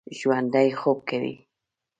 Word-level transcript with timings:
ژوندي 0.17 0.67
خوب 0.79 0.99
کوي 1.09 1.35